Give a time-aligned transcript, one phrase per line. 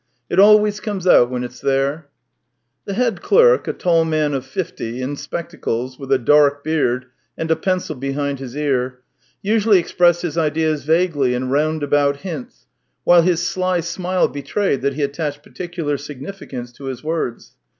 [0.31, 2.07] "It always comes out when it's there."
[2.85, 7.05] The head clerk— a tall man of fifty, in spectacles, with a dark beard,
[7.37, 8.97] and a pencil behind his ear—
[9.43, 12.65] usually expressed his ideas vaguely in roundabout hints,
[13.03, 16.71] while his sly smile betrayed that he attached 220 THE TALES OF TCHEHOV particular significance
[16.71, 17.51] to his words.